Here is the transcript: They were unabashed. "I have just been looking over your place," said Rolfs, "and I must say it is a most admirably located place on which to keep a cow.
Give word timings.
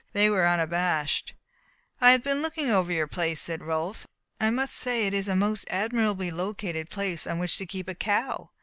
They 0.13 0.31
were 0.31 0.47
unabashed. 0.47 1.35
"I 2.01 2.09
have 2.09 2.21
just 2.23 2.33
been 2.33 2.41
looking 2.41 2.71
over 2.71 2.91
your 2.91 3.05
place," 3.05 3.39
said 3.39 3.61
Rolfs, 3.61 4.07
"and 4.39 4.47
I 4.47 4.49
must 4.49 4.73
say 4.73 5.05
it 5.05 5.13
is 5.13 5.27
a 5.27 5.35
most 5.35 5.63
admirably 5.69 6.31
located 6.31 6.89
place 6.89 7.27
on 7.27 7.37
which 7.37 7.59
to 7.59 7.67
keep 7.67 7.87
a 7.87 7.93
cow. 7.93 8.49